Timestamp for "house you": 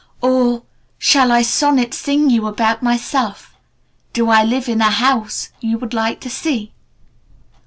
4.89-5.77